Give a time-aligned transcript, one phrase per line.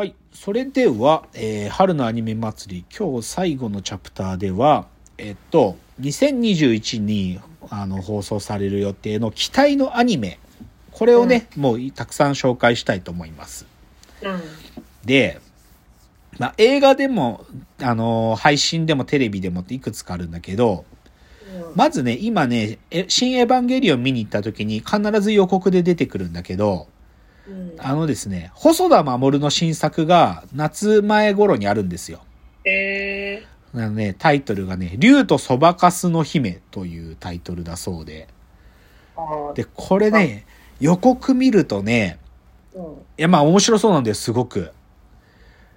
[0.00, 0.14] はい。
[0.32, 4.86] それでは、えー春のアニメ祭り、今日最後のチャプターでは、
[5.18, 7.38] えっと、2021に
[7.68, 10.38] あの放送される予定の期待のアニメ、
[10.92, 13.66] これをね、もうたくさん紹介したいと思います。
[14.22, 14.40] うん。
[15.04, 15.38] で、
[16.38, 17.44] まあ、映画でも、
[17.82, 20.86] あの配信でもテレビでもっていくつかあるんだけど、
[21.74, 26.88] まずね、今ね、え新エヴァンゲリオン見に行った時に必ず予告で出てくるんだけど、
[27.50, 27.74] うん。
[27.78, 32.20] あのですね、細田守の新作が夏前頃にあるんですよ。
[32.64, 38.28] えあのね、タイトルがね、竜とそばかすの姫というタイトルだそうで。
[39.54, 40.46] で、これね、
[40.80, 42.18] 予告見るとね、
[42.74, 42.82] うん。
[42.84, 42.86] い
[43.16, 44.72] や、まあ面白そうなんだよ、すごく。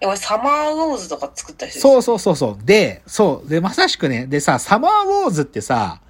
[0.00, 2.64] え、俺、サマーウォーズとか作った人そうそうそうそう。
[2.64, 3.48] で、そう。
[3.48, 6.00] で、まさしくね、でさ、サマーウォーズってさ、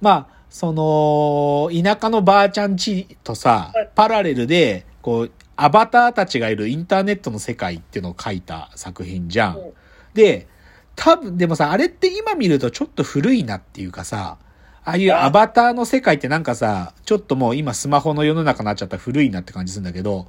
[0.00, 9.56] まあ、その、田舎のばあちゃんちとさはい、パラレルで、こう、アバターたちがいるインターネットの世界っていうのを書いた作品じゃん。
[9.56, 9.72] うん
[10.14, 10.48] で、
[10.96, 14.38] 多分、でもさ、あれって今見るとちょっと古いなっていうかさ、
[14.84, 20.26] ああいうアバターの世界ってなんかさ、ちょっともう今スマホの世の中になっちゃったら古いなって感じするんだけど、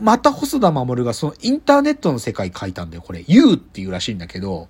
[0.00, 3.24] また細田守がそのインターネットの世界書いたんだよ、これ。
[3.26, 4.66] U っていうらしいんだけど、うん。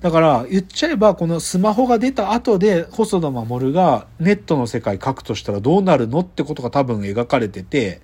[0.00, 8.00] だから言っちゃえばこのスマホが出た後で細田守がネットの世界書くとしたらどうなるのってことが多分描かれてて、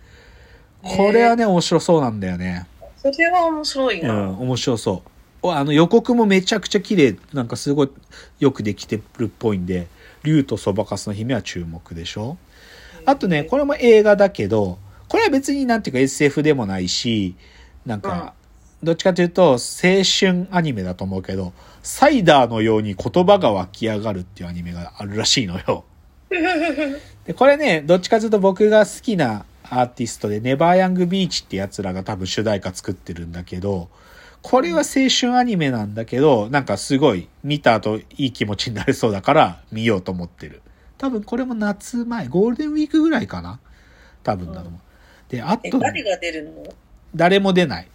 [0.82, 2.66] これはね、面白そうなんだよね。
[2.96, 4.14] それは面白いうな。
[4.14, 5.10] ん、面白そう。
[5.42, 7.90] おあの予告もめちゃくちゃ綺麗、なんかすごい
[8.38, 9.86] よくできてるっぽいんで、
[10.22, 12.36] 竜とそばかすの姫は注目でしょ
[13.04, 17.36] あとね、これも映画だけど、これは別になんていうか SF でもないし、
[17.84, 18.34] なんか、
[18.86, 25.84] どっちかというと青春アニメだと思うけど、サイダーのように言葉が湧き上がるっていうアニメがあるらしいのよ。
[27.26, 33.88] で、これね、どっちかというと僕が好きなアーティストで、ネバーヤングビーチってやつらが多分主題歌作ってるんだけど、
[34.42, 40.62] これは青春アニメなんだけど、なんかすごい見た後いい気持ちになれそうだから見ようと思ってる。
[40.98, 43.58] 多分これも夏前、ゴールデンウィークぐらいかな？
[44.22, 44.80] 多分だと思う。
[45.32, 46.64] で、あえ、と、誰が出るの？
[47.14, 47.88] 誰も出ない。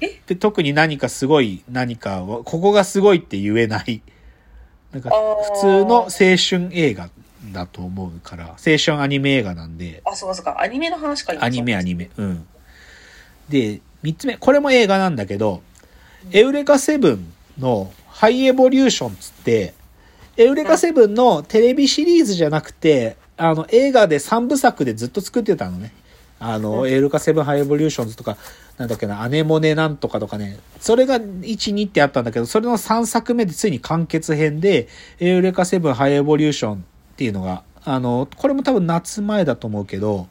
[0.00, 0.20] え？
[0.26, 4.02] で特に何かすごい何かを、ここがすごいって言えない。
[4.92, 7.10] なんか普通の青春映画
[7.52, 10.60] だと思うから、青春アニメ映画なんで、あ、そうかそうか。
[10.60, 12.10] アニメの話か今アニメアニメ。
[12.16, 12.46] うん。
[13.48, 15.62] で、三つ目、これも映画なんだけど、
[16.32, 19.74] エウレカセブンのハイエボリューションつって、
[20.36, 25.92] エウレカセブンのテレビシリーズじゃなくて、あの、映画で3部作でずっと作ってたのね。
[26.40, 28.36] あの、うんエウレカセブンハイエボリューションズとか、
[28.76, 34.88] なんだっけな、アネモネなんとかとかね、それが1、2ってあったんだけど、それの3作目でついに完結編で、
[35.18, 36.78] エウレカセブンハイエボリューションっ
[37.16, 40.28] ていうのが、あの、これも多分夏前だと思うけど、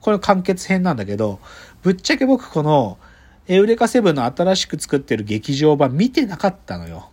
[0.00, 1.38] これ完結編なんだけど、
[1.82, 2.98] ぶっちゃけ僕この、
[3.46, 7.08] エウレカセブンの新しく作ってる劇場版見てなかったのよ。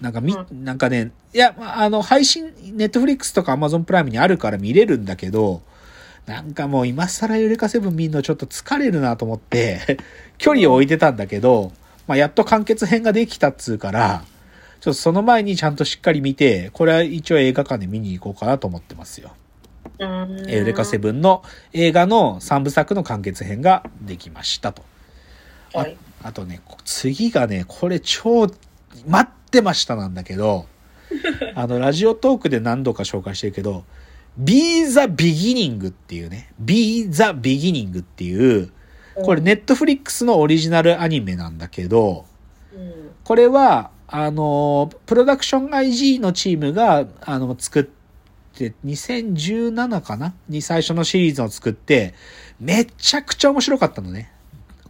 [0.00, 5.62] なんかみ、うなんかね、いや、まああの、配信、ネットフリックスとかアマゾンプライムにあるから見れるんだけど、
[6.26, 9.98] なんかもう今更エウレカセブン見んのちょっと疲れるなと思って、
[10.38, 11.72] 距離を置いてたんだけど、
[12.06, 14.24] まあやっと完結編ができたっつうから、
[14.80, 19.32] ちょっとその前にちゃんとしっかり見て、これは一応映画館で見に行こうかなと思ってますよ。
[19.98, 20.50] うーん。
[20.50, 21.42] エウレカセブンの
[21.72, 24.82] 映画の3部作の完結編ができましたと。
[25.74, 25.96] あはい。
[26.22, 28.46] あとね、こ次がね、これ超
[29.06, 30.66] 待ってましたなんだけど、
[31.54, 33.84] あの、ラジオトークで何度か紹介してるけど、
[34.38, 38.70] Be the Beginning っていうね、Be the Beginning っていう、
[39.14, 42.26] これネットフリックスのオリジナルアニメなんだけど、
[42.74, 43.10] うん。
[43.22, 47.84] これは、あの、プロダクション IG のチームが、あの、作っ
[48.54, 50.34] て、2017かな？
[50.48, 52.14] に最初のシリーズを作って、
[52.60, 54.32] めちゃくちゃ面白かったのね。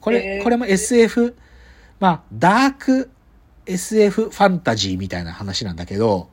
[0.00, 1.36] これ、これも SF、
[2.00, 3.10] まあ、ダーク
[3.66, 6.28] SF ファンタジーみたいな話なんだけど、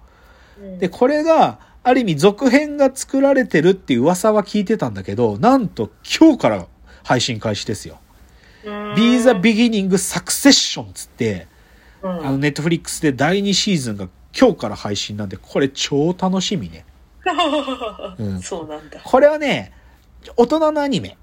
[0.61, 0.79] うん。
[0.79, 6.67] で、これが、ある意味続編が作られてるっていう噂は聞いてたんだけど、なんと今日から
[7.03, 7.99] 配信開始ですよ。
[8.95, 11.47] Be the Beginning Succession つって、
[12.03, 16.85] うんあの、ネットフリックスで第2シーズンが今日から配信なんで、これ超楽しみね。
[18.17, 18.99] うんそうなんだ。
[19.03, 19.71] これはね、
[20.37, 21.17] 大人のアニメ。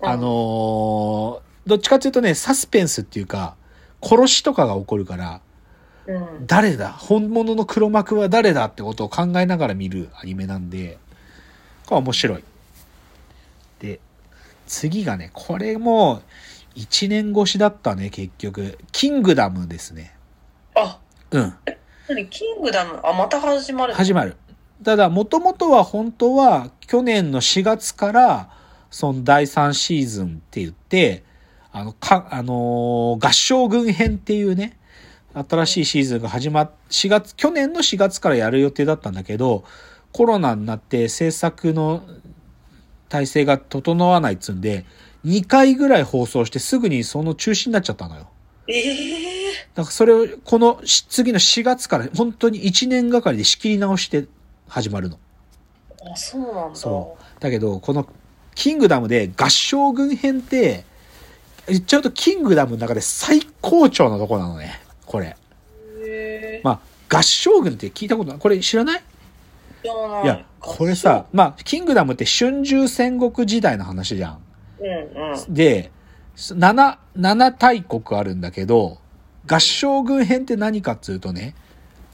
[0.00, 3.56] うんあのーどっちかというとね、サスペンスっていうか、
[4.02, 5.40] 殺しとかが起こるから、
[6.06, 6.46] うん。
[6.46, 6.90] 誰だ？
[6.90, 10.98] 本物の黒幕は誰だってことを考えながら見るアニメなんで、
[11.86, 12.44] これ面白い。
[13.80, 14.00] で、
[14.66, 16.22] 次がね、これも、
[16.76, 18.78] 1年越しだったね、結局。
[18.92, 20.16] キングダムですね。
[20.74, 20.98] あ、
[21.30, 21.54] うん。
[22.08, 22.28] 何？
[22.28, 23.94] キングダム、あ、また始まる。
[23.94, 24.36] 始まる。
[24.82, 28.50] ただ、もともとは本当は去年の4月から、
[28.90, 31.24] その第3シーズンって言って、
[31.72, 34.78] あの、か、あのー合唱軍編っていうね、
[35.34, 39.64] 新しいシーズンが始まっ、4月、去年の4月からやる予定だったんだけど、
[40.12, 42.02] コロナになって制作の
[43.08, 44.84] 体制が整わないっつうんで、
[45.24, 48.28] 2回ぐらい放送してすぐにその中止になっちゃったのよ。
[48.68, 49.34] ええ
[49.74, 54.26] だからそれを、このし次の4月から本当に1年がかりで仕切り直して
[54.68, 55.18] 始まるの。
[56.12, 56.76] あ、そうなんだ。
[56.76, 57.40] そう。
[57.40, 58.06] だけど、この
[58.54, 60.84] キングダムで合唱軍編って、
[61.66, 64.83] 言っちゃうとキングダムの中で最高潮のとこなのね。
[65.14, 66.60] これ。
[66.64, 69.02] まあ、合唱軍って聞いたことないこれ知らない？
[69.84, 69.86] い
[70.24, 74.38] いや、これさ、、まあ、キングダムって春秋戦国時代の話じゃん。
[74.80, 75.54] うんうん。
[75.54, 75.92] で、
[76.36, 78.98] 7、7大国あるんだけど、
[79.46, 81.54] 合唱軍編って何かっつうとね、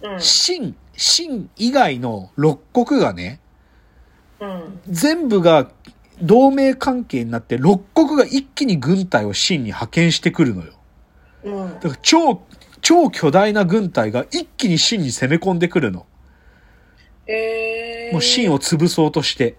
[0.02, 3.41] うん秦、秦以外の6国がね、
[4.41, 4.81] うん。
[4.88, 5.70] 全部が
[6.20, 10.73] 同盟関係になって、6国が一気に軍隊を秦に派遣してくるのよ。
[11.44, 11.75] うん。
[11.75, 12.43] だから超、
[12.81, 16.06] 超巨大な軍隊が一気に秦に攻め込んでくるの。
[17.27, 19.56] ええもう秦を潰そうとして。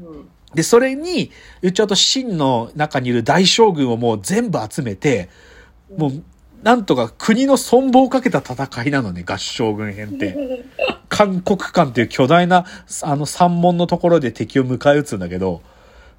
[0.00, 0.28] うん。
[0.54, 1.30] で、それに、
[1.62, 5.30] 言っちゃうと秦の中にいる大将軍をもう全部集めて、
[5.96, 6.22] もう、
[6.62, 10.64] なんとか国の存亡をかけた戦いなのね、合唱軍編って。
[11.08, 12.64] 韓国間っていう巨大な、
[13.02, 15.62] あの山門のところで敵を迎え撃つんだけど、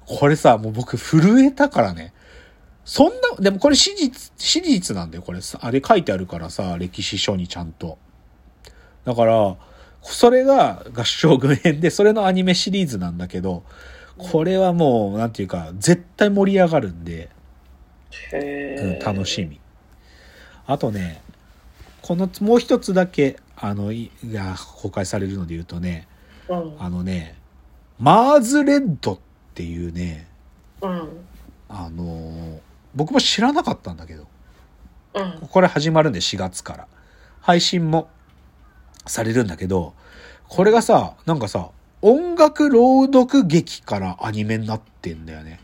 [0.06, 2.12] これさ、もう僕震えたからね。
[2.84, 5.40] そんな、でもこれ史実、史実なんだよ、これ。
[5.60, 7.98] あれ書いてあるからさ、歴史書にちゃんと。
[9.04, 9.56] だから、
[10.02, 13.64] それが合唱軍編で、それのアニメシリーズなんだけど、
[14.18, 17.30] これはもう、なんていうか、絶対盛り上がるんで、
[18.32, 19.00] へうんえ。
[19.02, 19.60] 楽しみ。
[20.66, 21.22] あとね、
[22.02, 26.06] このもう一つだけ、あの、いが公開されるので言うとね、
[26.48, 26.76] うん。
[26.78, 27.36] あのね、
[27.98, 29.18] マーズレッドっ
[29.54, 30.28] ていうね、
[30.82, 31.08] うん。
[31.70, 32.58] あのー
[32.94, 34.26] 僕も知らなかったんだけど、
[35.14, 35.48] うん。
[35.48, 36.88] これ始まるんで4月から。
[37.40, 38.08] 配信も
[39.06, 39.94] されるんだけど、
[40.48, 41.70] これがさ、なんかさ、
[42.00, 45.60] 音楽朗読劇からアニメになってんだよね。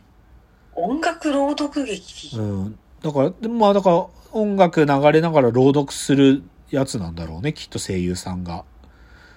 [0.74, 2.36] 音楽朗読劇？
[2.36, 2.78] うん。
[3.02, 8.64] だから、でまあだから音楽流れながら朗読するやつなんだろうね、きっと声優さんが。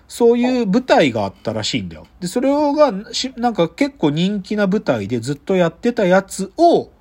[0.07, 2.06] そういう舞台があったらしいんだよ。
[2.19, 6.92] で、それがし、なんか結構人気な舞台でずっとやってたやつを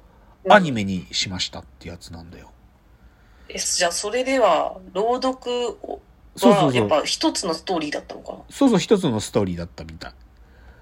[0.48, 2.50] アニメにしましたってやつなんだよ。
[3.48, 5.76] え、じゃあそれでは、朗読。
[6.40, 8.38] はやっぱ一つのストーリーだったのかな？
[8.48, 10.12] そうそう、一つのストーリーだったみたい。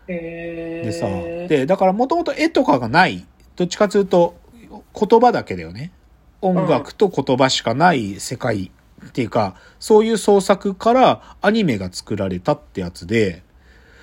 [0.07, 0.87] へえ。
[0.87, 1.09] でさ、
[1.49, 3.27] で、だからもともと絵とかがない、
[3.57, 4.37] どっちかというと
[4.95, 5.91] 言葉だけだよね。
[6.41, 8.71] 音楽と言葉しかない世界
[9.05, 13.43] っていうか、そういう創作からアニメが作られたってやつで、うん、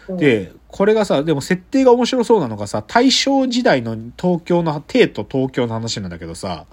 [0.09, 6.65] で、これがさ、でも設定が面白そうなのがさ、大正時代の東京の、帝都東京の話なんだけどさ、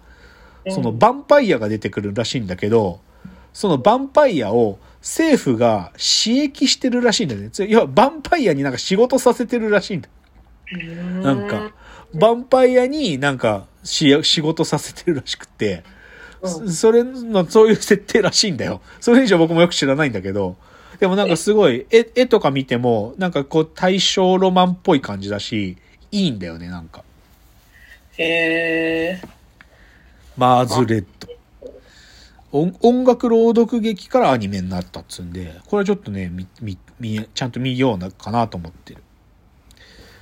[0.70, 3.00] そのうんヴァンパイアが出てくるらしいんだけど、
[3.52, 7.50] そのヴァンパイアを政府が刺激してるらしいんだよね。
[7.50, 10.08] ついや、ヴァンパイアになんか仕事させてるらしいんだ。
[11.22, 11.72] なんか、
[12.14, 15.84] ヴァンパイアになんかし仕事させてるらしくて、
[16.42, 18.80] うんそれの、そういう設定らしいんだよ。
[19.00, 20.56] それ以上僕もよく知らないんだけど、
[20.98, 25.76] でもなんかすごい、絵、絵とか見ても、なんかこう大正ロマンっぽい感じだし、
[26.10, 27.02] いいんだよね、なんか。
[28.16, 29.22] へえ。
[30.36, 31.28] マーズレッド。
[32.52, 39.02] 音音楽朗読劇からアニメになったっつうんで、これはちょっとね、み、み、み、ちゃんと見ような、かなと思ってる。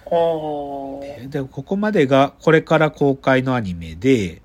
[0.06, 1.28] ああ。
[1.28, 4.42] で、ここまでがこれから公開のアニメで、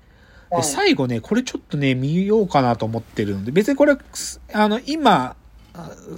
[0.50, 5.36] で、はい最後ね、これちょっとね、見ようかなと思ってるので、別にこれ、すあの、今、あ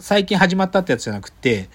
[0.00, 1.68] 最近始まったってやつじゃなくて、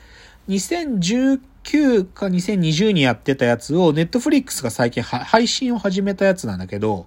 [0.50, 7.06] 2019か2020にやってたやつを、ネットフリックスが最近は配信を始めたやつなんだけど、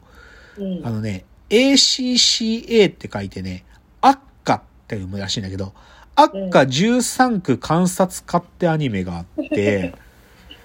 [0.57, 0.87] うん。
[0.87, 3.65] あのね、ACCA って書いてね、
[4.01, 5.73] アッカって読むらしいんだけど、
[6.15, 9.95] アッカ13区観察家ってアニメがあって、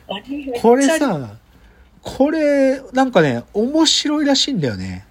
[0.62, 1.38] これさ、
[2.02, 5.06] これ、なんかね、面白いらしいんだよね。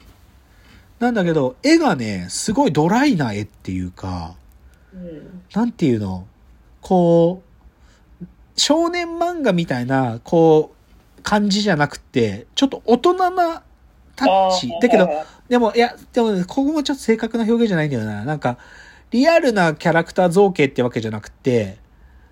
[0.99, 4.35] なんだけど、絵がね、すごいドライな絵っていうか、
[4.95, 6.27] うんなんていうの？
[6.81, 7.43] こ
[8.21, 10.75] う、少年漫画みたいな、こ
[11.19, 13.63] う、感じじゃなくて、ちょっと大人な
[14.17, 15.09] タッチだけど、
[15.49, 18.25] でも、いや、でもね、ここもちょっと正確な表現じゃないんだよな。
[18.25, 18.59] なんか、
[19.11, 21.79] リアルなキャラクター造形ってわけじゃなくて、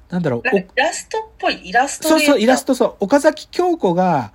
[0.08, 2.72] なんだろう、イラストっぽいイラストそうそう、イラスト。
[2.72, 2.96] トそう。
[3.00, 4.32] 岡崎京子が、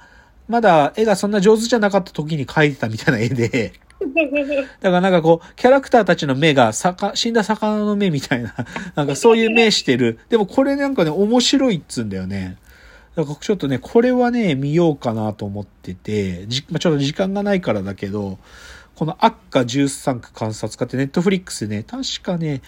[0.48, 3.74] まだ絵がそんな上手じゃなかった時に描いてたみたいな絵で、
[4.82, 8.54] だからなんかこう、キャラクターたちの目が、さか、死んだ魚の目みたいな、
[8.96, 10.20] なんかそういう目してる。
[10.30, 12.58] でもこれなんかね、面白いっつうんだよね。
[13.16, 18.38] だからちょっとね、これはね、見ようかなと思ってて、じまあ、ちょっと時間がないからだけど、
[18.96, 22.62] この悪化13区観察家ってネットフリックスね、確かね、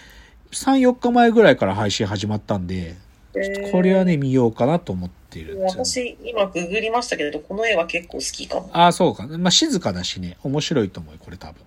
[0.52, 2.96] 3、4日前ぐらいから配信始まったんで、
[3.34, 5.60] ちょっとこれはね、見ようかなと思ってる。
[5.60, 8.70] 私、今ググりましたけれど、この絵は結構好きかも。
[8.72, 9.26] ああ、そうか。
[9.26, 11.62] まあ、静かだしね、面白いと思うよ、これ多分。
[11.62, 11.64] っ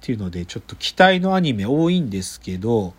[0.00, 2.94] ていうので、ちょっと期待のアニメ多いんですけど、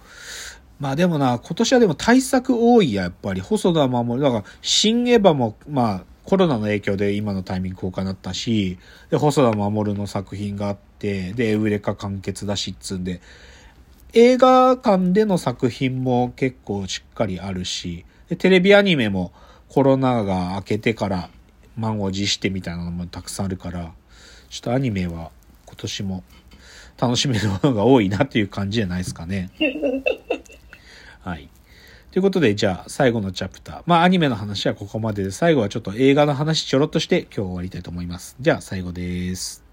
[0.80, 3.42] まあでもな、今年はでも対策多いや、やっぱり。
[3.42, 4.22] 細田守。
[4.22, 8.78] だから、新エヴァも、まあ、コロナの影響で今のタイミング公開になったし、
[9.10, 13.20] で、細田守の作品があって、で、エウレカ完結だし、っつうんで、
[14.14, 19.32] 映画館での作品も結構しっかりあるし、で、テレビアニメも
[19.70, 21.30] コロナが明けてから
[21.78, 23.94] 満を持してみたいなのもたくさんあるから、
[24.50, 25.32] ちょっとアニメは
[25.68, 26.24] 今年も
[27.00, 29.52] 楽しめるものが多いなっていう感じじゃないですかね。
[31.22, 31.50] はい。
[32.12, 33.84] ということで、じゃあ最後のチャプター。
[33.86, 38.36] まあアニメの話はここまでで、最後はちょっと映画の話ちょろっとして今日終わりたいと思います。
[38.42, 39.69] じゃあ最後です。